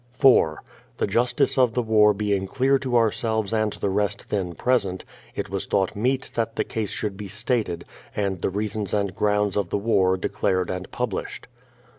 4. 0.13 0.63
The 0.97 1.05
justice 1.05 1.59
of 1.59 1.75
the 1.75 1.81
war 1.83 2.11
being 2.11 2.47
clear 2.47 2.79
to 2.79 2.97
ourselves 2.97 3.53
and 3.53 3.71
the 3.73 3.89
rest 3.91 4.29
then 4.31 4.53
present, 4.53 5.05
it 5.35 5.51
was 5.51 5.67
thought 5.67 5.95
meet 5.95 6.31
that 6.33 6.55
the 6.55 6.63
case 6.63 6.89
should 6.89 7.15
be 7.15 7.27
stated, 7.27 7.85
and 8.15 8.41
the 8.41 8.49
reasons 8.49 8.95
and 8.95 9.13
grounds 9.13 9.55
of 9.55 9.69
the 9.69 9.77
war 9.77 10.17
declared 10.17 10.71
and 10.71 10.89
published. 10.89 11.47